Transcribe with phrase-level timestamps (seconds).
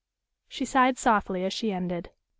[0.49, 2.09] She sighed softly as she ended.